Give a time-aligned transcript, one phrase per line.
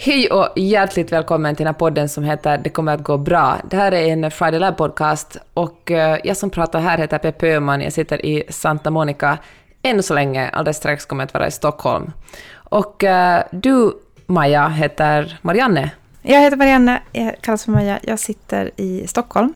[0.00, 3.56] Hej och hjärtligt välkommen till den här podden som heter Det kommer att gå bra.
[3.70, 7.46] Det här är en Friday Lab podcast och eh, jag som pratar här heter Peppe
[7.46, 7.80] Öhman.
[7.80, 9.38] Jag sitter i Santa Monica
[9.82, 10.48] ännu så länge.
[10.48, 12.12] Alldeles strax kommer jag att vara i Stockholm.
[12.54, 13.92] Och eh, du,
[14.26, 15.90] Maja, heter Marianne.
[16.22, 17.98] Jag heter Marianne, jag kallas för Maja.
[18.02, 19.54] Jag sitter i Stockholm.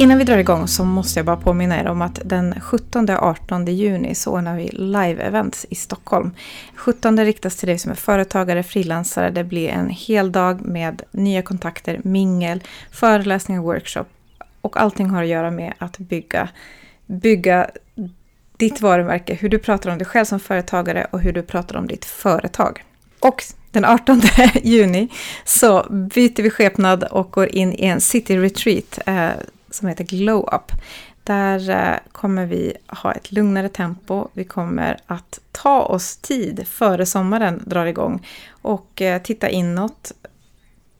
[0.00, 4.14] Innan vi drar igång så måste jag bara påminna er om att den 17-18 juni
[4.14, 6.30] så ordnar vi live-events i Stockholm.
[6.76, 9.30] 17 riktas till dig som är företagare, frilansare.
[9.30, 14.04] Det blir en hel dag med nya kontakter, mingel, föreläsningar, workshop.
[14.60, 16.48] Och allting har att göra med att bygga,
[17.06, 17.70] bygga
[18.56, 21.86] ditt varumärke, hur du pratar om dig själv som företagare och hur du pratar om
[21.86, 22.84] ditt företag.
[23.18, 24.20] Och den 18
[24.62, 25.08] juni
[25.44, 29.30] så byter vi skepnad och går in i en city retreat eh,
[29.70, 30.72] som heter Glow Up.
[31.24, 34.28] Där eh, kommer vi ha ett lugnare tempo.
[34.32, 40.12] Vi kommer att ta oss tid före sommaren drar igång och eh, titta inåt,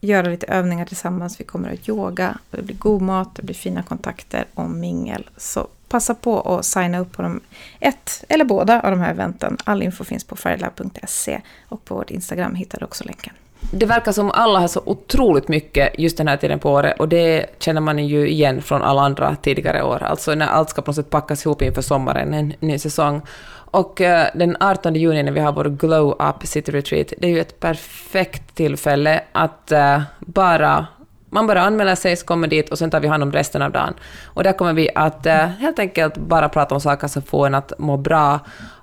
[0.01, 1.41] göra lite övningar tillsammans.
[1.41, 5.31] Vi kommer att yoga, det blir god mat, det blir fina kontakter och mingel.
[5.37, 7.41] Så passa på att signa upp på de,
[7.81, 9.57] ett eller båda av de här eventen.
[9.65, 14.13] All info finns på firelab.se och på vårt Instagram hittar du också länken det verkar
[14.13, 17.81] som alla har så otroligt mycket just den här tiden på året och det känner
[17.81, 20.03] man ju igen från alla andra tidigare år.
[20.03, 23.23] Alltså när allt ska på något sätt packas ihop inför sommaren, en ny säsong.
[23.53, 27.31] Och eh, den 18 juni när vi har vår Glow Up City Retreat, det är
[27.31, 30.87] ju ett perfekt tillfälle att eh, bara
[31.33, 33.73] man bara anmäler sig, så kommer dit och sen tar vi hand om resten av
[33.73, 33.95] dagen.
[34.25, 37.55] Och där kommer vi att eh, helt enkelt bara prata om saker som får en
[37.55, 38.41] att må bra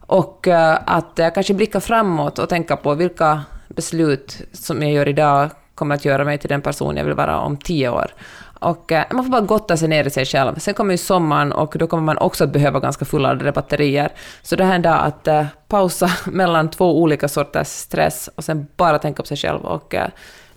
[0.09, 0.48] och
[0.86, 3.42] att kanske blicka framåt och tänka på vilka
[3.78, 7.39] beslut som jag gör idag kommer att göra mig till den person jag vill vara
[7.39, 8.11] om tio år.
[8.59, 10.59] Och eh, man får bara gotta sig ner i sig själv.
[10.59, 14.09] Sen kommer ju sommaren och då kommer man också att behöva ganska fulladdade batterier.
[14.42, 18.43] Så det här är en dag att eh, pausa mellan två olika sorters stress och
[18.43, 20.08] sen bara tänka på sig själv och eh,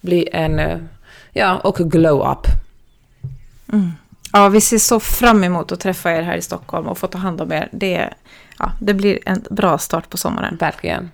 [0.01, 0.89] bli en,
[1.33, 2.47] ja, och glow up.
[3.73, 3.93] Mm.
[4.33, 7.19] Ja, vi ser så fram emot att träffa er här i Stockholm och få ta
[7.19, 7.69] hand om er.
[7.73, 8.15] Det,
[8.59, 10.57] ja, det blir en bra start på sommaren.
[10.57, 11.11] Verkligen.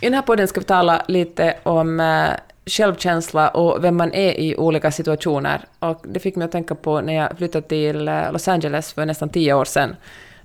[0.00, 2.30] I den här podden ska vi tala lite om eh,
[2.66, 5.60] självkänsla och vem man är i olika situationer.
[5.78, 9.06] Och det fick mig att tänka på när jag flyttade till eh, Los Angeles för
[9.06, 9.96] nästan tio år sedan.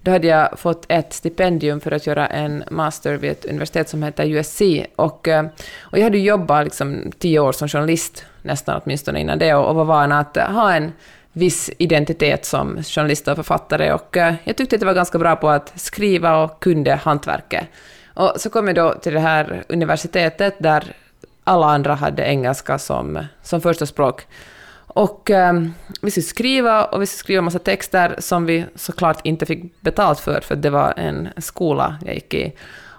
[0.01, 4.03] Då hade jag fått ett stipendium för att göra en master vid ett universitet som
[4.03, 4.61] heter USC.
[4.95, 5.45] Och, eh,
[5.81, 9.85] och jag hade jobbat liksom tio år som journalist, nästan åtminstone innan det, och var
[9.85, 10.91] van att ha en
[11.33, 13.93] viss identitet som journalist och författare.
[13.93, 17.67] Och jag tyckte att jag var ganska bra på att skriva och kunde hantverket.
[18.13, 20.95] Och så kom jag då till det här universitetet där
[21.43, 24.27] alla andra hade engelska som, som första språk.
[24.87, 29.19] Och um, vi skulle skriva och vi skulle skriva en massa texter som vi såklart
[29.23, 32.53] inte fick betalt för, för det var en skola jag gick i.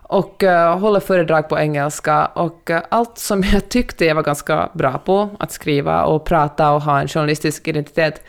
[0.06, 4.68] Och uh, hålla föredrag på engelska och uh, allt som jag tyckte jag var ganska
[4.72, 8.22] bra på, att skriva och prata och ha en journalistisk identitet,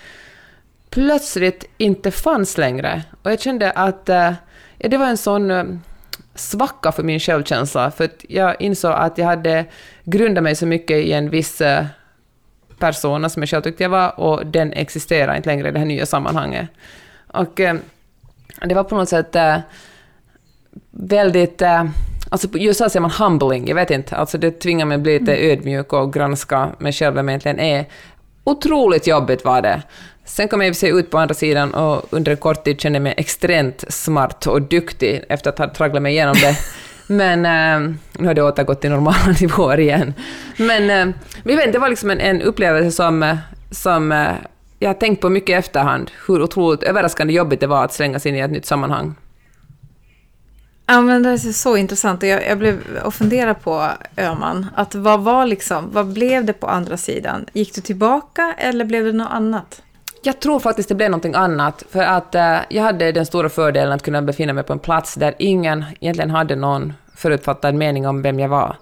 [0.90, 3.04] plötsligt inte fanns längre.
[3.22, 4.32] Och jag kände att uh,
[4.78, 5.82] ja, det var en sån
[6.36, 9.66] svacka för min självkänsla, för jag insåg att jag hade
[10.04, 11.86] grundat mig så mycket i en viss eh,
[12.80, 15.86] persona som jag själv tyckte jag var, och den existerar inte längre i det här
[15.86, 16.70] nya sammanhanget.
[17.28, 17.76] Och eh,
[18.66, 19.58] det var på något sätt eh,
[20.92, 21.62] väldigt...
[22.30, 25.20] Alltså på USA säger man humbling, jag vet inte, alltså det tvingar mig att bli
[25.20, 25.52] lite mm.
[25.52, 27.86] ödmjuk och granska mig själv vem jag egentligen är.
[28.48, 29.82] Otroligt jobbigt var det.
[30.26, 32.98] Sen kom jag i sig ut på andra sidan och under en kort tid kände
[32.98, 36.58] jag mig extremt smart och duktig efter att ha tragglat mig igenom det.
[37.08, 40.14] Men eh, nu har det återgått till normala nivåer igen.
[40.58, 43.38] Men eh, vi vet, det var liksom en, en upplevelse som, eh,
[43.72, 44.28] som eh,
[44.80, 48.26] jag har tänkt på mycket i efterhand, hur otroligt överraskande jobbigt det var att slängas
[48.26, 49.16] in i ett nytt sammanhang.
[50.88, 52.24] Ja, men det är så intressant.
[52.24, 54.66] Jag, jag blev och funderade på Öman.
[54.76, 57.46] Att vad var liksom, vad blev det på andra sidan?
[57.54, 59.82] Gick du tillbaka eller blev det något annat?
[60.22, 63.94] Jag tror faktiskt det blev någonting annat, för att eh, jag hade den stora fördelen
[63.94, 68.22] att kunna befinna mig på en plats där ingen egentligen hade någon förutfattad mening om
[68.22, 68.76] vem jag var.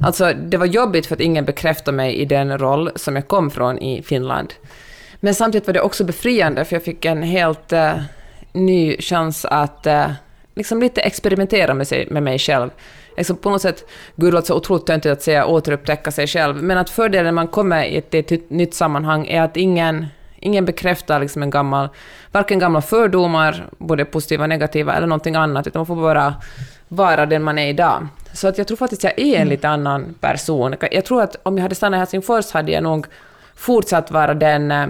[0.00, 3.50] Alltså, det var jobbigt för att ingen bekräftade mig i den roll som jag kom
[3.50, 4.54] från i Finland.
[5.20, 7.94] Men samtidigt var det också befriande, för jag fick en helt eh,
[8.52, 10.10] ny chans att eh,
[10.60, 12.70] liksom lite experimentera med, sig, med mig själv.
[13.16, 13.84] Liksom på något sätt,
[14.16, 17.48] gud låter så otroligt töntigt att säga återupptäcka sig själv, men att fördelen när man
[17.48, 20.06] kommer i ett, ett nytt sammanhang är att ingen
[20.42, 21.88] Ingen bekräftar liksom en gammal,
[22.32, 26.34] varken gamla fördomar, både positiva och negativa, eller någonting annat, utan man får bara
[26.88, 28.08] vara den man är idag.
[28.32, 29.48] Så att jag tror faktiskt att jag är en mm.
[29.48, 30.74] lite annan person.
[30.90, 33.06] Jag tror att om jag hade stannat i Helsingfors hade jag nog
[33.54, 34.86] fortsatt vara den, eh,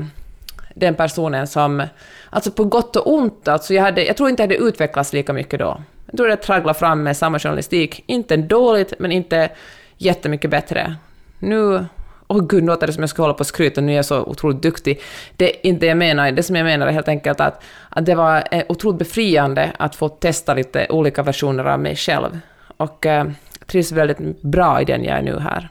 [0.75, 1.87] den personen som,
[2.31, 5.33] alltså på gott och ont, alltså jag, hade, jag tror inte jag hade utvecklats lika
[5.33, 5.83] mycket då.
[6.07, 9.49] Jag tror jag tragglade fram med samma journalistik, inte dåligt, men inte
[9.97, 10.95] jättemycket bättre.
[11.39, 11.85] Nu
[12.33, 13.97] Åh oh, gud, nu låter det som jag ska hålla på och skryta, nu är
[13.97, 15.01] jag så otroligt duktig.
[15.37, 16.33] Det är inte det jag menar.
[16.33, 19.97] Det som jag menar är helt enkelt att, att det var eh, otroligt befriande att
[19.97, 22.41] få testa lite olika versioner av mig själv.
[22.77, 23.27] Och eh,
[23.67, 25.69] trivs väldigt bra i den jag är nu här.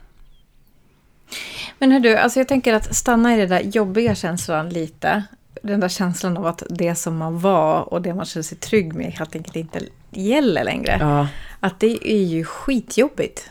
[1.79, 5.23] Men hör du, alltså jag tänker att stanna i den där jobbiga känslan lite.
[5.63, 8.93] Den där känslan av att det som man var och det man känner sig trygg
[8.93, 9.79] med helt enkelt inte
[10.11, 10.97] gäller längre.
[10.99, 11.27] Ja.
[11.59, 13.49] Att det är ju skitjobbigt.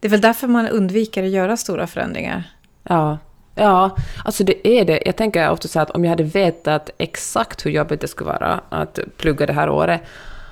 [0.00, 2.50] Det är väl därför man undviker att göra stora förändringar.
[2.82, 3.18] Ja.
[3.54, 5.02] Ja, alltså det är det.
[5.06, 8.60] Jag tänker ofta så att om jag hade vetat exakt hur jobbigt det skulle vara
[8.68, 10.00] att plugga det här året,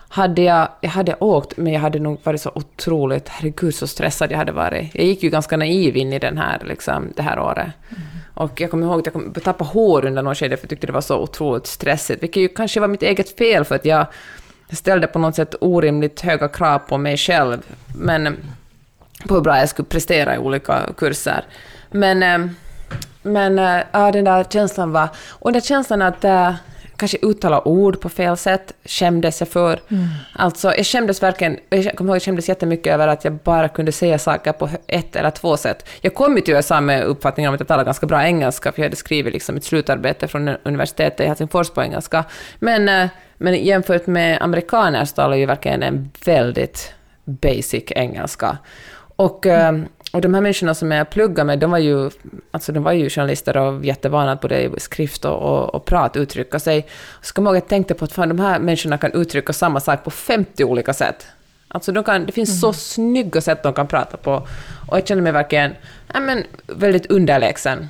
[0.09, 4.33] hade jag, jag hade åkt, men jag hade nog varit så otroligt, herregud så stressad
[4.33, 4.95] jag hade varit.
[4.95, 7.67] Jag gick ju ganska naiv in i den här, liksom, det här året.
[7.89, 8.03] Mm.
[8.35, 10.87] Och jag kommer ihåg att jag kom, tappade hår under något skede, för jag tyckte
[10.87, 14.07] det var så otroligt stressigt, vilket ju kanske var mitt eget fel, för att jag
[14.71, 17.63] ställde på något sätt orimligt höga krav på mig själv,
[17.97, 18.37] men
[19.29, 21.45] på hur bra jag skulle prestera i olika kurser.
[21.91, 22.51] Men, eh,
[23.23, 25.09] men eh, ja, den där känslan var...
[25.29, 26.55] Och den där känslan att äh,
[26.99, 29.81] kanske uttala ord på fel sätt skämdes jag för.
[29.91, 30.09] Mm.
[30.33, 31.59] Alltså, jag skämdes verkligen...
[31.69, 35.17] Jag kommer ihåg jag skämdes jättemycket över att jag bara kunde säga saker på ett
[35.17, 35.89] eller två sätt.
[36.01, 38.83] Jag kom ju till USA med uppfattningen om att jag talade ganska bra engelska, för
[38.83, 42.25] jag hade skrivit liksom ett slutarbete från universitetet i Helsingfors på engelska.
[42.59, 46.95] Men, men jämfört med amerikaner så talar jag ju verkligen en väldigt
[47.25, 48.59] basic engelska.
[49.17, 49.87] Och, mm.
[50.13, 52.11] Och de här människorna som jag pluggade med, de var ju,
[52.51, 56.17] alltså de var ju journalister och jättevana att både i skrift och, och, och prat
[56.17, 56.87] uttrycka sig.
[57.23, 59.53] Så kommer jag ihåg att jag tänkte på att fan, de här människorna kan uttrycka
[59.53, 61.27] samma sak på 50 olika sätt.
[61.69, 62.61] Alltså de kan, det finns mm.
[62.61, 64.47] så snygga sätt de kan prata på.
[64.89, 65.75] Och jag känner mig verkligen
[66.15, 67.89] ja, men, väldigt underlägsen.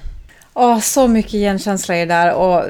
[0.58, 2.64] Oh, så mycket igenkänsla i det där och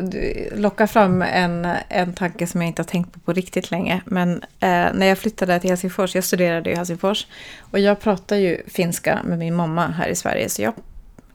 [0.59, 4.03] lockar fram en, en tanke som jag inte har tänkt på på riktigt länge.
[4.05, 7.27] Men eh, när jag flyttade till Helsingfors, jag studerade i Helsingfors
[7.61, 10.73] och jag pratar ju finska med min mamma här i Sverige så jag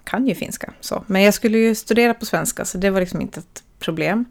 [0.03, 0.73] kan ju finska.
[0.79, 1.03] Så.
[1.07, 4.25] Men jag skulle ju studera på svenska så det var liksom inte ett problem.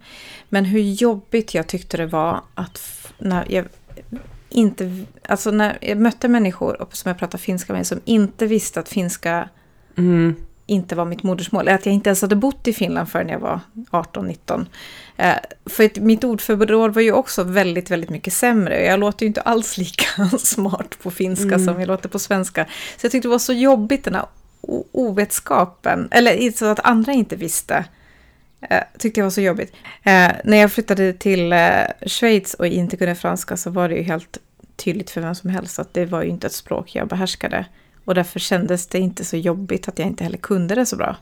[0.49, 3.65] Men hur jobbigt jag tyckte det var att när jag
[4.49, 8.89] inte, alltså när jag mötte människor som jag pratade finska med som inte visste att
[8.89, 9.49] finska
[9.97, 10.37] mm
[10.73, 11.69] inte var mitt modersmål.
[11.69, 13.61] Att jag inte ens hade bott i Finland förrän jag var
[13.91, 14.67] 18-19.
[15.17, 15.35] Eh,
[15.67, 18.85] för mitt ordförråd var ju också väldigt, väldigt mycket sämre.
[18.85, 21.67] Jag låter ju inte alls lika smart på finska mm.
[21.67, 22.65] som jag låter på svenska.
[22.97, 24.27] Så jag tyckte det var så jobbigt den här
[24.93, 27.85] ovetskapen, eller så att andra inte visste.
[28.71, 29.73] Eh, tyckte jag var så jobbigt.
[30.03, 34.03] Eh, när jag flyttade till eh, Schweiz och inte kunde franska så var det ju
[34.03, 34.39] helt
[34.77, 37.67] tydligt för vem som helst att det var ju inte ett språk jag behärskade.
[38.05, 41.17] Och därför kändes det inte så jobbigt att jag inte heller kunde det så bra.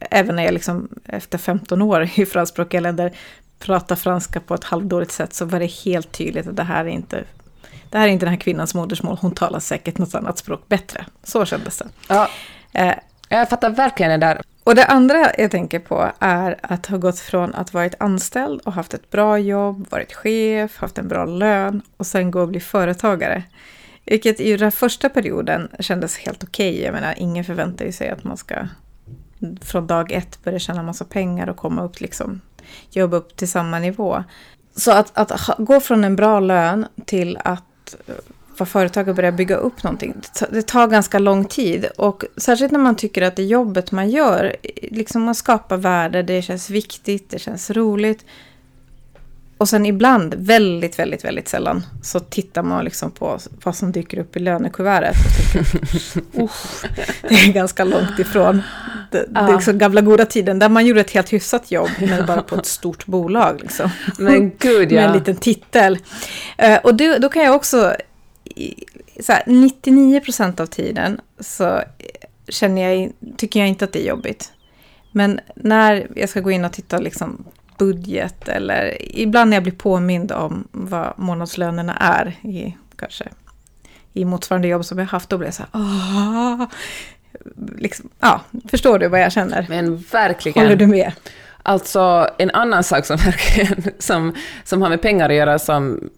[0.00, 3.12] Även när jag liksom efter 15 år i franskspråkiga länder
[3.58, 6.88] pratar franska på ett halvdåligt sätt så var det helt tydligt att det här är
[6.88, 7.24] inte
[7.90, 11.06] det här är inte den här kvinnans modersmål, hon talar säkert något annat språk bättre.
[11.22, 11.88] Så kändes det.
[12.08, 12.28] Ja,
[12.72, 12.94] eh,
[13.28, 14.42] jag fattar verkligen det där.
[14.64, 18.72] Och det andra jag tänker på är att ha gått från att varit anställd och
[18.72, 22.60] haft ett bra jobb, varit chef, haft en bra lön och sen gå och bli
[22.60, 23.42] företagare.
[24.06, 26.70] Vilket i den första perioden kändes helt okej.
[26.70, 26.84] Okay.
[26.84, 28.54] Jag menar, ingen förväntar sig att man ska
[29.60, 32.40] från dag ett börja tjäna massa pengar och komma upp, liksom,
[32.90, 34.24] jobba upp till samma nivå.
[34.76, 38.14] Så att, att gå från en bra lön till att eh,
[38.58, 40.14] vara företag och börja bygga upp någonting,
[40.50, 41.86] det tar ganska lång tid.
[41.98, 46.42] Och särskilt när man tycker att det jobbet man gör, liksom man skapar värde, det
[46.42, 48.24] känns viktigt, det känns roligt.
[49.58, 54.18] Och sen ibland, väldigt, väldigt, väldigt sällan, så tittar man liksom på vad som dyker
[54.18, 55.16] upp i lönekuvertet.
[55.54, 56.50] Och tänker, oh,
[57.28, 58.62] det är ganska långt ifrån
[59.10, 62.26] det, det är liksom gamla goda tiden, där man gjorde ett helt hyfsat jobb, men
[62.26, 63.60] bara på ett stort bolag.
[63.62, 63.90] Liksom.
[64.18, 65.00] Men gud ja.
[65.00, 65.98] Med en liten titel.
[66.62, 67.94] Uh, och då, då kan jag också,
[69.20, 71.82] så här, 99 procent av tiden så
[72.48, 74.52] känner jag, tycker jag inte att det är jobbigt.
[75.12, 77.44] Men när jag ska gå in och titta liksom
[77.78, 83.24] budget eller ibland när jag blir påmind om vad månadslönerna är i kanske
[84.12, 86.66] i motsvarande jobb som jag haft, då blir jag så här,
[87.78, 89.66] liksom, ja, förstår du vad jag känner?
[89.68, 90.62] Men verkligen.
[90.62, 91.12] Håller du med?
[91.62, 96.10] Alltså en annan sak som verkligen, som, som har med pengar att göra, som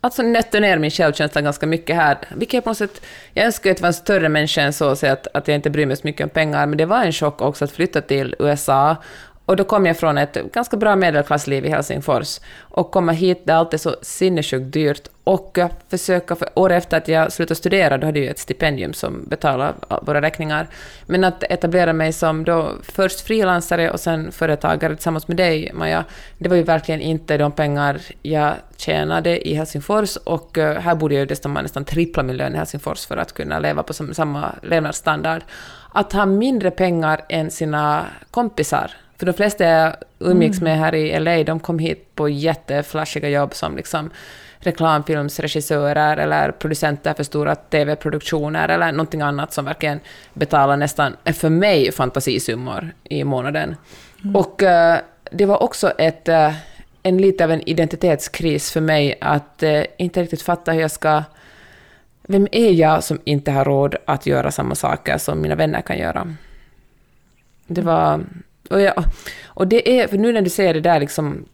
[0.00, 2.18] alltså nötte ner min självkänsla ganska mycket här.
[2.36, 3.02] Vilket jag på något sätt,
[3.34, 5.70] jag önskar att jag var en större människa än så, så att, att jag inte
[5.70, 8.34] bryr mig så mycket om pengar, men det var en chock också att flytta till
[8.38, 8.96] USA
[9.50, 12.40] och då kom jag från ett ganska bra medelklassliv i Helsingfors.
[12.58, 15.08] Och komma hit där allt är så sinnessjukt dyrt.
[15.24, 19.24] Och försöka, för år efter att jag slutade studera, då hade jag ett stipendium som
[19.28, 20.68] betalade våra räkningar,
[21.06, 26.04] men att etablera mig som då först frilansare och sen företagare tillsammans med dig, Maja,
[26.38, 30.16] det var ju verkligen inte de pengar jag tjänade i Helsingfors.
[30.16, 33.32] Och eh, här borde jag ju dessutom nästan trippla min lön i Helsingfors för att
[33.32, 35.42] kunna leva på samma levnadsstandard.
[35.92, 40.64] Att ha mindre pengar än sina kompisar för de flesta jag umgicks mm.
[40.72, 44.10] med här i LA, de kom hit på jätteflashiga jobb som liksom
[44.58, 50.00] reklamfilmsregissörer eller producenter för stora TV-produktioner eller någonting annat som verkligen
[50.34, 53.76] betalar nästan, för mig, fantasisummor i månaden.
[54.24, 54.36] Mm.
[54.36, 54.96] Och uh,
[55.30, 56.54] det var också ett, uh,
[57.02, 61.22] en lite av en identitetskris för mig att uh, inte riktigt fatta hur jag ska...
[62.22, 65.98] Vem är jag som inte har råd att göra samma saker som mina vänner kan
[65.98, 66.34] göra?
[67.66, 68.20] Det var
[68.70, 69.04] och, jag,
[69.46, 71.44] och det är, för nu när du säger det där liksom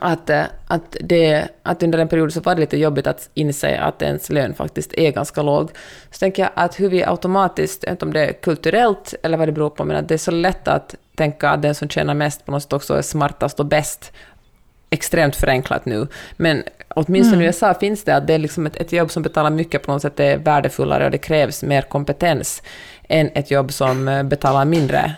[0.00, 3.78] att, eh, att, det, att under en period så var det lite jobbigt att inse
[3.78, 5.70] att ens lön faktiskt är ganska låg.
[6.10, 9.52] Så tänker jag att hur vi automatiskt, inte om det är kulturellt eller vad det
[9.52, 12.46] beror på, men att det är så lätt att tänka att den som tjänar mest
[12.46, 14.12] på något sätt också är smartast och bäst.
[14.90, 17.42] Extremt förenklat nu, men åtminstone mm.
[17.42, 19.92] i USA finns det att det är liksom ett, ett jobb som betalar mycket på
[19.92, 22.62] något sätt är värdefullare och det krävs mer kompetens
[23.08, 25.16] än ett jobb som eh, betalar mindre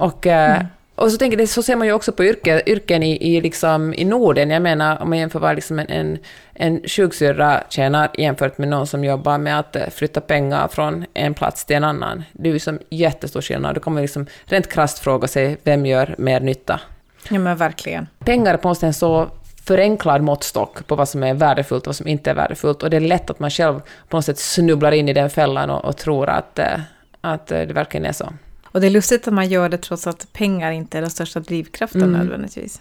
[0.00, 0.66] och, eh, mm.
[0.94, 3.94] och så, tänker jag, så ser man ju också på yrke, yrken i, i, liksom,
[3.94, 4.50] i Norden.
[4.50, 6.18] Jag menar, om man jämför vad liksom en, en,
[6.54, 11.34] en sjuksyrra tjänar jämfört med någon som jobbar med att eh, flytta pengar från en
[11.34, 12.22] plats till en annan.
[12.32, 13.74] Det är ju som jättestor skillnad.
[13.74, 16.80] Då kan man liksom rent krasst fråga sig, vem gör mer nytta?
[17.28, 18.06] Ja, men verkligen.
[18.18, 19.30] Pengar är på något sätt så
[19.64, 22.82] förenklad måttstock på vad som är värdefullt och vad som inte är värdefullt.
[22.82, 25.70] Och det är lätt att man själv på något sätt snubblar in i den fällan
[25.70, 26.80] och, och tror att, eh,
[27.20, 28.32] att det verkligen är så.
[28.72, 31.40] Och det är lustigt att man gör det trots att pengar inte är den största
[31.40, 32.12] drivkraften mm.
[32.12, 32.80] nödvändigtvis.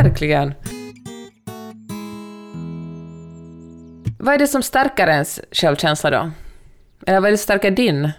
[0.00, 0.54] Verkligen.
[4.18, 6.30] Vad är det som stärker ens självkänsla då?
[7.06, 8.10] Eller vad är det som stärker din?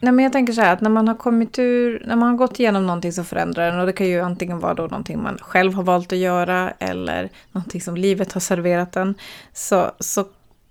[0.00, 2.36] Nej, men jag tänker så här att när man har kommit ur, när man har
[2.36, 5.38] gått igenom någonting som förändrar en och det kan ju antingen vara då någonting man
[5.38, 9.14] själv har valt att göra eller någonting som livet har serverat en.
[9.52, 10.24] Så, så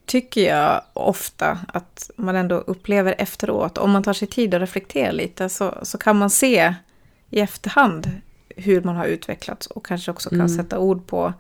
[0.06, 5.12] tycker jag ofta att man ändå upplever efteråt, om man tar sig tid att reflektera
[5.12, 6.74] lite, så, så kan man se
[7.30, 8.12] i efterhand
[8.56, 10.50] hur man har utvecklats och kanske också kan mm.
[10.50, 11.34] sätta ord på,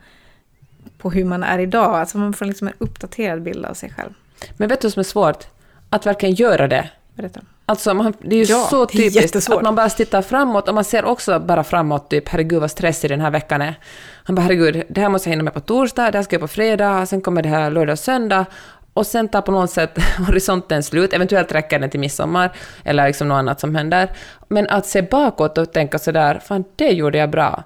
[0.97, 1.95] på hur man är idag.
[1.95, 4.13] Alltså man får liksom en uppdaterad bild av sig själv.
[4.57, 5.47] Men vet du vad som är svårt?
[5.89, 6.89] Att verkligen göra det.
[7.13, 7.41] Berätta.
[7.67, 10.83] Alltså man, det är ju ja, så typiskt att man bara tittar framåt och man
[10.83, 13.79] ser också bara framåt, typ herregud vad stressig den här veckan är.
[14.23, 16.41] Han bara herregud, det här måste jag hinna med på torsdag, det här ska jag
[16.41, 18.45] på fredag, sen kommer det här lördag och söndag
[18.93, 23.27] och sen tar på något sätt horisonten slut, eventuellt räcker den till midsommar eller liksom
[23.27, 24.11] något annat som händer.
[24.47, 27.63] Men att se bakåt och tänka sådär, fan det gjorde jag bra.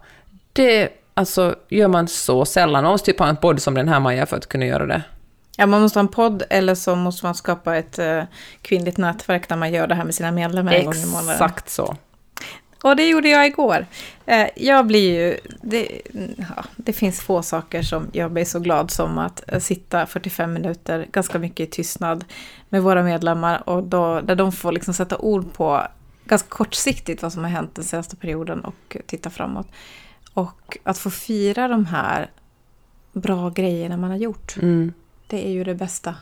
[0.53, 2.83] Det alltså, gör man så sällan.
[2.83, 5.01] Man måste typ ha en podd som den här Maja för att kunna göra det.
[5.59, 8.23] Ja, man måste ha en podd eller så måste man skapa ett uh,
[8.61, 11.31] kvinnligt nätverk där man gör det här med sina medlemmar en gång i månaden.
[11.31, 11.95] Exakt så.
[12.83, 13.85] Och det gjorde jag igår.
[14.31, 15.37] Uh, jag blir ju...
[15.61, 16.01] Det,
[16.37, 21.07] ja, det finns få saker som gör mig så glad som att sitta 45 minuter,
[21.11, 22.25] ganska mycket i tystnad,
[22.69, 25.87] med våra medlemmar och då, där de får liksom sätta ord på
[26.25, 29.67] ganska kortsiktigt vad som har hänt den senaste perioden och titta framåt.
[30.33, 32.31] Och att få fira de här
[33.13, 34.55] bra grejerna man har gjort.
[34.61, 34.93] Mm.
[35.29, 36.15] Det är ju det bästa.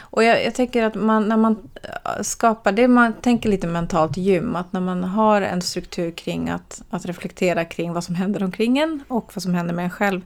[0.00, 4.16] Och jag, jag tänker att man, när man äh, skapar det, man tänker lite mentalt
[4.16, 8.42] gym, att när man har en struktur kring att, att reflektera kring vad som händer
[8.42, 10.20] omkring en och vad som händer med en själv.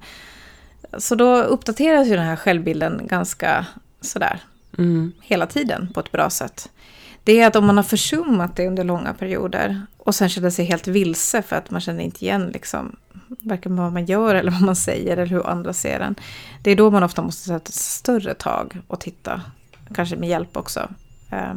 [0.98, 3.66] Så då uppdateras ju den här självbilden ganska
[4.00, 4.40] sådär
[4.78, 5.12] mm.
[5.20, 6.70] hela tiden på ett bra sätt.
[7.26, 10.64] Det är att om man har försummat det under långa perioder och sen känner sig
[10.64, 12.96] helt vilse för att man känner inte igen liksom
[13.28, 16.14] varken vad man gör eller vad man säger eller hur andra ser en.
[16.62, 19.40] Det är då man ofta måste sätta ett större tag och titta,
[19.94, 20.88] kanske med hjälp också.
[21.30, 21.54] Eh,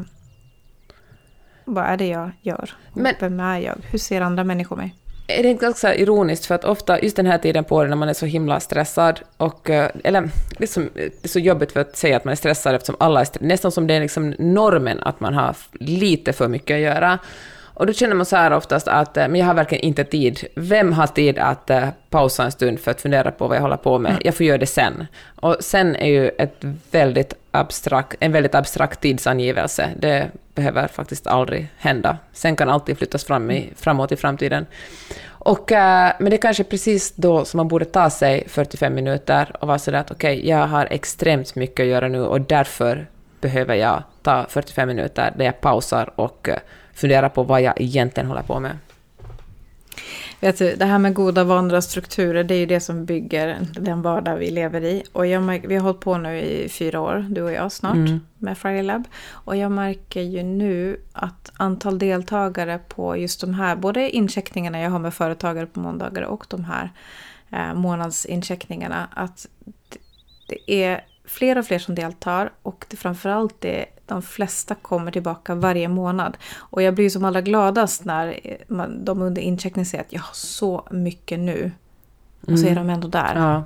[1.66, 2.74] vad är det jag gör?
[2.94, 3.76] Men, Vem är jag?
[3.92, 4.96] Hur ser andra människor mig?
[5.30, 7.98] Är det inte ganska ironiskt för att ofta just den här tiden på året när
[7.98, 11.98] man är så himla stressad och, eh, eller liksom, det är så jobbigt för att
[11.98, 15.00] säga att man är stressad eftersom alla är stressade, nästan som det är liksom normen
[15.00, 17.20] att man har lite för mycket att göra.
[17.80, 20.48] Och då känner man så här oftast att eh, men jag har verkligen inte tid.
[20.56, 23.78] Vem har tid att uh, pausa en stund för att fundera på vad jag håller
[23.78, 24.10] på med?
[24.10, 24.22] Mm.
[24.26, 25.08] Jag får göra det sen.
[25.36, 26.56] Och sen är ju ett
[26.92, 29.90] väldigt abstrakt, en väldigt abstrakt tidsangivelse.
[29.98, 32.18] Det behöver faktiskt aldrig hända.
[32.34, 34.66] Sen kan alltid flyttas fram i, framåt i framtiden.
[35.28, 35.78] Och, uh,
[36.20, 39.80] men det är kanske precis då som man borde ta sig 45 minuter och vara
[39.80, 43.08] sådär att okej, okay, jag har extremt mycket att göra nu och därför
[43.42, 46.56] behöver jag ta 45 minuter där jag pausar och uh,
[46.94, 48.78] fundera på vad jag egentligen håller på med.
[50.42, 53.58] Vet du, det här med goda vanor och strukturer, det är ju det som bygger
[53.74, 55.04] den vardag vi lever i.
[55.12, 58.20] Och jag vi har hållit på nu i fyra år, du och jag snart, Mm.
[58.38, 59.04] med Friday Lab.
[59.32, 64.90] Och jag märker ju nu att antal deltagare på just de här, både incheckningarna jag
[64.90, 66.92] har med företagare på måndagar och de här
[67.52, 69.48] eh, månadsincheckningarna, att
[69.90, 70.00] det,
[70.48, 75.56] det är fler och fler som deltar och det framförallt är de flesta kommer tillbaka
[75.56, 76.38] varje månad.
[76.58, 80.34] Och jag blir som allra gladast när eh, de under incheckning säger att jag har
[80.34, 81.72] så mycket nu.
[82.48, 83.32] Och så är de ändå där.
[83.36, 83.44] Mm.
[83.44, 83.64] Ja.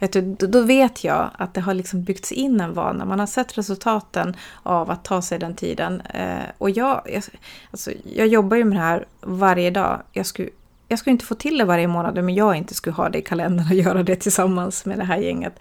[0.00, 3.04] Vet du, då- då vet jag att det har liksom byggts in en vana.
[3.04, 6.00] Man har sett resultaten av att ta sig den tiden.
[6.00, 7.22] Eh, och jag, jag,
[7.70, 10.00] alltså, jag jobbar ju med det här varje dag.
[10.12, 10.48] Jag skulle,
[10.88, 13.22] jag skulle inte få till det varje månad om jag inte skulle ha det i
[13.22, 15.58] kalendern och göra det tillsammans med det här gänget.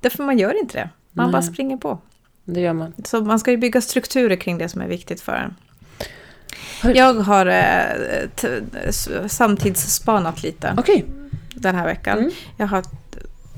[0.00, 0.88] Därför man gör inte det.
[1.12, 1.32] Man Nej.
[1.32, 1.98] bara springer på.
[2.44, 2.92] Det gör man.
[3.04, 5.54] Så man ska ju bygga strukturer kring det som är viktigt för en.
[6.94, 8.90] Jag har eh,
[9.26, 11.04] samtidsspanat lite Okej.
[11.54, 12.18] den här veckan.
[12.18, 12.30] Mm.
[12.56, 12.84] Jag har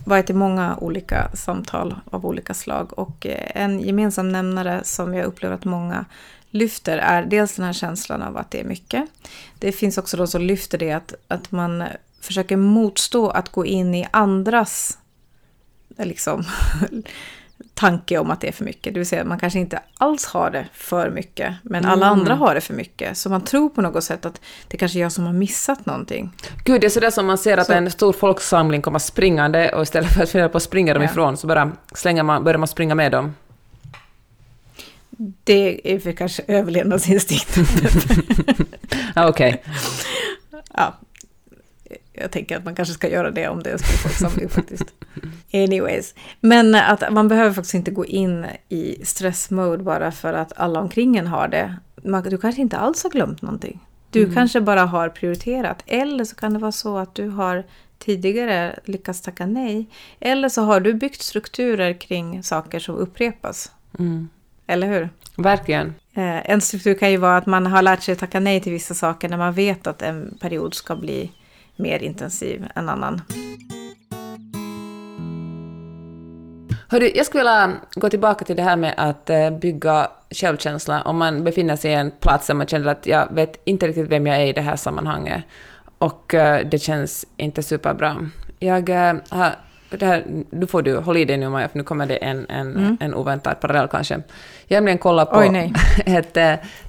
[0.04, 5.26] varit i många olika samtal av olika slag och eh, en gemensam nämnare som jag
[5.26, 6.04] upplever att många
[6.50, 9.04] lyfter är dels den här känslan av att det är mycket.
[9.58, 11.84] Det finns också de som lyfter det att, att man
[12.20, 14.98] försöker motstå att gå in i andras
[15.96, 16.44] liksom,
[17.74, 18.94] tanke om att det är för mycket.
[18.94, 22.18] Det vill säga man kanske inte alls har det för mycket, men alla Mm.
[22.18, 23.16] andra har det för mycket.
[23.18, 26.32] Så man tror på något sätt att det kanske är jag som har missat någonting.
[26.64, 29.82] Gud, det är sådär som man ser att Så- en stor folksamling kommer springande och
[29.82, 31.10] istället för att fundera på att springa dem Ja.
[31.10, 33.34] ifrån så bara slänger man, börjar man springa med dem.
[35.44, 37.56] Det är för kanske överlevnadsinstinkt.
[39.14, 39.62] Ja, Okej.
[40.74, 40.94] ja,
[42.20, 44.86] jag tänker att man kanske ska göra det om det är en stor folksamling faktiskt.
[45.52, 46.14] Anyways.
[46.40, 51.16] Men att man behöver faktiskt inte gå in i stressmode bara för att alla omkring
[51.16, 51.76] en har det.
[52.04, 53.80] Man, du kanske inte alls har glömt någonting.
[54.10, 54.34] Du Mm.
[54.34, 55.82] kanske bara har prioriterat.
[55.86, 57.64] Eller så kan det vara så att du har
[57.98, 59.86] tidigare lyckats tacka nej.
[60.20, 63.70] Eller så har du byggt strukturer kring saker som upprepas.
[63.98, 64.28] Mm.
[64.66, 65.08] Eller hur?
[65.36, 65.94] Verkligen.
[66.14, 68.72] Eh, En struktur kan ju vara att man har lärt sig att tacka nej till
[68.72, 71.32] vissa saker när man vet att en period ska bli
[71.76, 73.22] mer intensiv än annan.
[76.88, 81.18] Hörru, jag skulle vilja gå tillbaka till det här med att eh, bygga självkänsla om
[81.18, 84.26] man befinner sig i en plats där man känner att jag vet inte riktigt vem
[84.26, 85.44] jag är i det här sammanhanget
[85.98, 88.30] och eh, det känns inte superbra.
[88.58, 89.54] Jag eh, har...
[89.90, 92.46] Det här, nu får du hålla i dig nu Maja, för nu kommer det en,
[92.48, 94.14] en, en oväntad parallell kanske.
[94.66, 95.72] Jag har nämligen kollat på Oj,
[96.06, 96.36] ett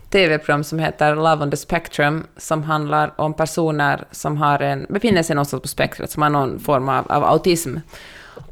[0.10, 5.24] TV-program som heter Love on the Spectrum, som handlar om personer som har en, befinner
[5.24, 7.78] sig någonstans på spektrat, som har någon form av, av autism,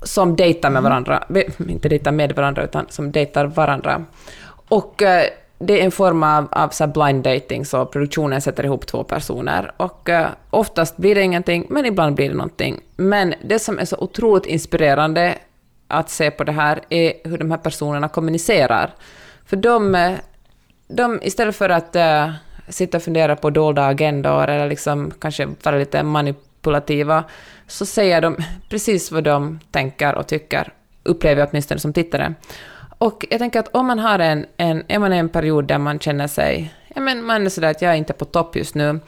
[0.04, 4.04] som dejtar med varandra, be- inte dejtar med varandra, utan som dejtar varandra.
[4.70, 5.24] Och eh,
[5.60, 9.72] det är en form av, av så blind dating, så produktionen sätter ihop två personer.
[9.78, 12.80] Och eh, oftast blir det ingenting, men ibland blir det någonting.
[12.96, 15.36] Men det som är så otroligt inspirerande
[15.88, 18.94] att se på det här är hur de här personerna kommunicerar.
[19.46, 20.14] För de, eh,
[20.88, 22.32] de istället för att eh,
[22.68, 27.24] sitta och fundera på dolda agendor eller liksom kanske vara lite manipulativa,
[27.68, 28.38] så säger de
[28.70, 32.34] precis vad de tänker och tycker, upplever jag åtminstone som tittare.
[32.98, 35.78] Och jag tänker att om man har en, en, är man i en period där
[35.78, 38.76] man känner sig, ja men man är sådär att jag är inte på topp just
[38.76, 39.00] nu,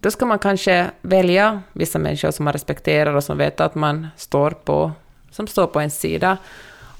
[0.00, 4.06] då ska man kanske välja vissa människor som man respekterar och som vet att man
[4.16, 4.92] står på,
[5.30, 6.36] som står på ens sida,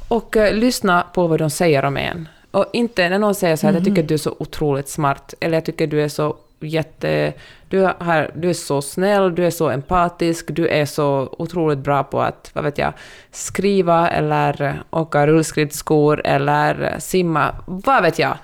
[0.08, 2.28] och eh, lyssna på vad de säger om en.
[2.56, 5.34] Och inte när någon säger så här, jag tycker att du är så otroligt smart,
[5.40, 7.32] eller jag tycker du är så jätte...
[7.68, 12.04] Du, har, du är så snäll, du är så empatisk, du är så otroligt bra
[12.04, 12.92] på att, vad vet jag,
[13.30, 18.38] skriva eller åka rullskridskor eller simma, vad vet jag.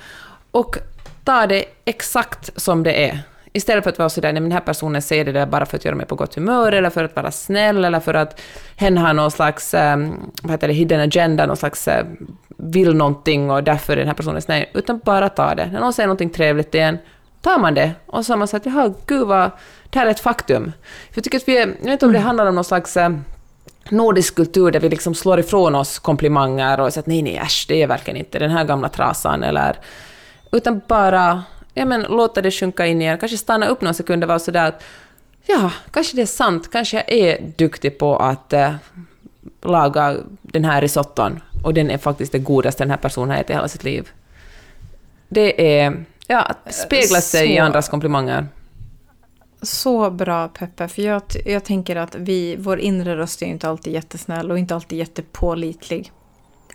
[0.50, 0.76] Och
[1.24, 3.20] ta det exakt som det är.
[3.52, 5.76] Istället för att vara sådär, nej men den här personen säger det där bara för
[5.76, 8.40] att göra mig på gott humör, eller för att vara snäll, eller för att
[8.76, 11.94] hen har någon slags, um, vad heter det, hidden agenda, någon slags uh,
[12.56, 14.66] vill någonting och därför är den här personen snäll.
[14.74, 15.66] Utan bara ta det.
[15.66, 16.98] När någon säger någonting trevligt igen,
[17.40, 17.90] tar man det.
[18.06, 19.50] Och så har man sagt, jaha, gud vad,
[19.90, 20.72] det här är ett faktum.
[21.10, 23.08] För jag tycker att vi, jag vet inte om det handlar om någon slags uh,
[23.88, 27.64] nordisk kultur där vi liksom slår ifrån oss komplimanger och säger att nej, nej, äsch,
[27.68, 29.76] det är verkligen inte den här gamla trasan, eller
[30.52, 31.42] utan bara
[31.74, 34.68] ja, men, låta det sjunka in igen, kanske stanna upp någon sekund och vara sådär
[34.68, 34.82] att
[35.46, 38.74] ja, kanske det är sant, kanske jag är duktig på att eh,
[39.62, 43.50] laga den här risotton och den är faktiskt det godaste den här personen har ätit
[43.50, 44.10] i hela sitt liv.
[45.28, 48.46] Det är ja, att spegla sig i Så- andras komplimanger.
[49.62, 53.92] Så bra Peppe, för jag, jag tänker att vi, vår inre röst är inte alltid
[53.92, 56.12] jättesnäll och inte alltid jättepålitlig.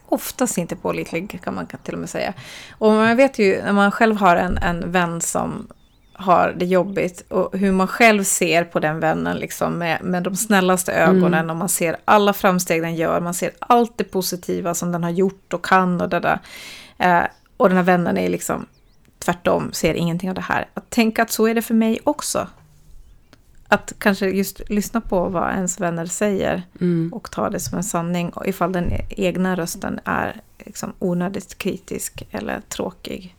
[0.09, 2.33] Oftast inte pålitlig kan man till och med säga.
[2.71, 5.67] Och man vet ju när man själv har en, en vän som
[6.13, 10.35] har det jobbigt och hur man själv ser på den vännen liksom med, med de
[10.35, 11.49] snällaste ögonen mm.
[11.49, 15.09] och man ser alla framsteg den gör, man ser allt det positiva som den har
[15.09, 16.39] gjort och kan och det där.
[16.97, 17.23] Eh,
[17.57, 18.65] och den här vännen är liksom
[19.19, 20.67] tvärtom, ser ingenting av det här.
[20.73, 22.47] Att tänka att så är det för mig också.
[23.67, 27.13] Att kanske just lyssna på vad ens vänner säger mm.
[27.13, 28.29] och ta det som en sanning.
[28.29, 33.35] Och ifall den egna rösten är liksom onödigt kritisk eller tråkig.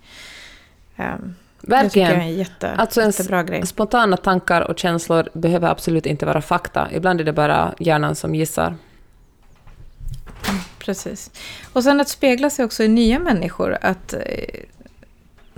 [0.96, 2.08] Um, Verkligen.
[2.10, 3.66] Det är en jätte, alltså jättebra grej.
[3.66, 6.88] Spontana tankar och känslor behöver absolut inte vara fakta.
[6.92, 8.66] Ibland är det bara hjärnan som gissar.
[8.66, 11.30] Mm, precis.
[11.72, 13.78] Och sen att spegla sig också i nya människor.
[13.80, 14.20] Att eh,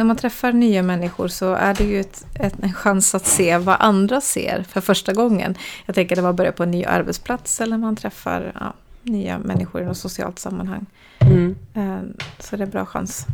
[0.01, 3.59] när man träffar nya människor så är det ju ett, ett, en chans att se
[3.59, 5.55] vad andra ser för första gången.
[5.87, 9.83] Jag tänker när man börjar på en ny arbetsplats eller man träffar ja, nya människor
[9.83, 10.87] i något socialt sammanhang.
[11.19, 11.57] Mm.
[11.75, 11.99] Eh,
[12.39, 13.27] så det är en bra chans.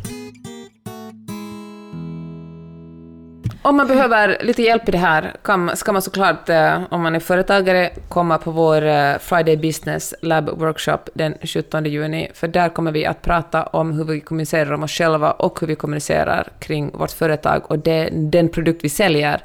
[3.67, 7.15] Om man behöver lite hjälp i det här kan, ska man såklart, eh, om man
[7.15, 12.69] är företagare, komma på vår eh, Friday Business Lab Workshop den 17 juni, för där
[12.69, 16.49] kommer vi att prata om hur vi kommunicerar om oss själva och hur vi kommunicerar
[16.59, 19.41] kring vårt företag och det, den produkt vi säljer.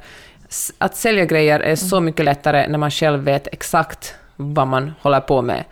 [0.78, 5.20] Att sälja grejer är så mycket lättare när man själv vet exakt vad man håller
[5.20, 5.64] på med.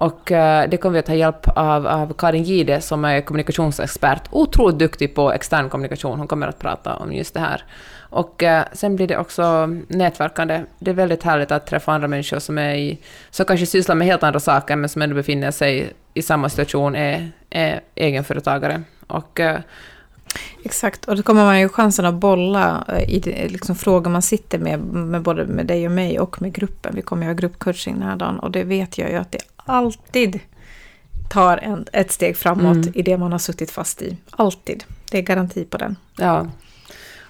[0.00, 4.22] Och uh, det kommer vi att ta hjälp av, av Karin Gide som är kommunikationsexpert,
[4.30, 6.18] otroligt duktig på extern kommunikation.
[6.18, 7.64] Hon kommer att prata om just det här.
[7.98, 10.64] Och uh, sen blir det också nätverkande.
[10.78, 12.98] Det är väldigt härligt att träffa andra människor som, är i,
[13.30, 16.96] som kanske sysslar med helt andra saker, men som ändå befinner sig i samma situation,
[16.96, 18.82] är, är egenföretagare.
[19.06, 19.56] Och, uh,
[20.62, 24.80] Exakt, och då kommer man ju chansen att bolla i liksom frågor man sitter med,
[24.80, 26.94] med både med dig och mig och med gruppen.
[26.94, 29.38] Vi kommer ju ha gruppcoaching den här dagen och det vet jag ju att det
[29.64, 30.40] alltid
[31.30, 32.92] tar en, ett steg framåt mm.
[32.94, 34.16] i det man har suttit fast i.
[34.30, 34.84] Alltid.
[35.10, 35.96] Det är garanti på den.
[36.16, 36.46] Ja.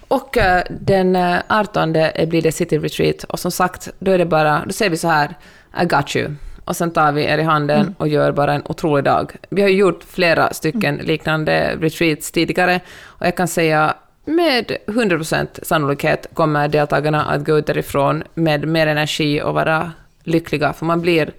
[0.07, 1.17] Och uh, den
[1.47, 4.89] 18 uh, blir det City Retreat och som sagt, då är det bara, då säger
[4.89, 5.37] vi så här,
[5.81, 6.35] I got you.
[6.65, 7.93] Och sen tar vi er i handen mm.
[7.97, 9.31] och gör bara en otrolig dag.
[9.49, 11.05] Vi har gjort flera stycken mm.
[11.05, 17.67] liknande retreats tidigare och jag kan säga med 100% sannolikhet kommer deltagarna att gå ut
[17.67, 19.91] därifrån med mer energi och vara
[20.23, 21.31] lyckliga, för man blir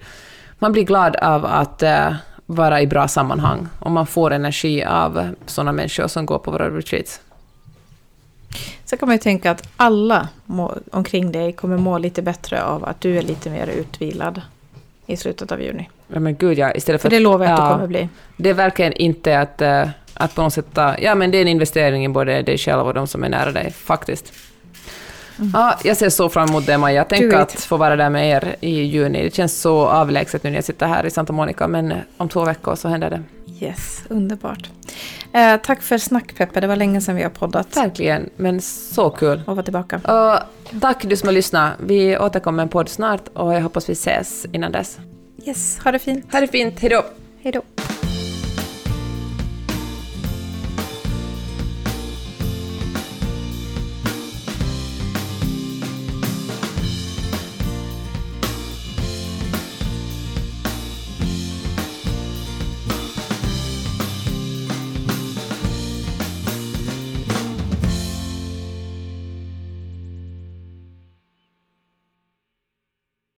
[0.63, 5.35] man blir glad av att uh, vara i bra sammanhang och man får energi av
[5.45, 7.21] sådana människor som går på våra retreats.
[8.85, 12.85] Så kan man ju tänka att alla må, omkring dig kommer må lite bättre av
[12.85, 14.41] att du är lite mer utvilad
[15.05, 15.89] i slutet av juni.
[16.07, 17.09] Ja men gud ja, istället för...
[17.09, 18.09] för det lovar jag att ja, det kommer bli.
[18.37, 20.95] Det är verkligen inte att, uh, att på något sätt ta...
[20.99, 23.51] Ja men det är en investering i både dig själv och de som är nära
[23.51, 24.33] dig, faktiskt.
[25.39, 25.51] Mm.
[25.53, 27.05] Ja, jag ser så fram emot det, Maja.
[27.09, 29.23] Tänk att få vara där med er i juni.
[29.23, 32.45] Det känns så avlägset nu när jag sitter här i Santa Monica, men om två
[32.45, 33.23] veckor så händer det.
[33.65, 34.69] Yes, underbart.
[35.33, 36.59] Eh, tack för snack, Peppe.
[36.59, 37.77] Det var länge sedan vi har poddat.
[37.77, 39.41] Verkligen, men så kul.
[39.45, 39.95] Och vara tillbaka.
[39.95, 40.39] Och
[40.81, 41.73] tack du som har lyssnat.
[41.79, 44.97] Vi återkommer med en podd snart och jag hoppas vi ses innan dess.
[45.45, 46.33] Yes, ha det fint.
[46.33, 46.79] Ha det fint.
[46.79, 47.03] Hej då.
[47.43, 47.61] Hej då.